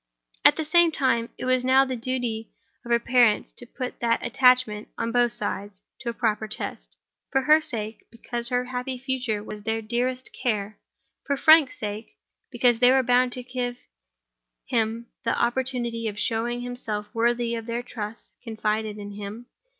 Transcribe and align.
At 0.43 0.55
the 0.55 0.65
same 0.65 0.91
time, 0.91 1.29
it 1.37 1.45
was 1.45 1.63
now 1.63 1.85
the 1.85 1.95
duty 1.95 2.49
of 2.83 2.89
her 2.89 2.97
parents 2.99 3.53
to 3.53 3.67
put 3.67 3.99
that 3.99 4.25
attachment, 4.25 4.87
on 4.97 5.11
both 5.11 5.31
sides, 5.31 5.83
to 5.99 6.09
a 6.09 6.13
proper 6.15 6.47
test—for 6.47 7.41
her 7.43 7.61
sake, 7.61 8.07
because 8.09 8.49
her 8.49 8.65
happy 8.65 8.97
future 8.97 9.43
was 9.43 9.61
their 9.61 9.79
dearest 9.79 10.31
care; 10.33 10.79
for 11.27 11.37
Frank's 11.37 11.77
sake, 11.77 12.17
because 12.49 12.79
they 12.79 12.89
were 12.89 13.03
bound 13.03 13.31
to 13.33 13.43
give 13.43 13.77
him 14.65 15.05
the 15.23 15.39
opportunity 15.39 16.07
of 16.07 16.17
showing 16.17 16.61
himself 16.61 17.13
worthy 17.13 17.53
of 17.53 17.67
the 17.67 17.83
trust 17.83 18.37
confided 18.43 18.97
in 18.97 19.11
him. 19.11 19.45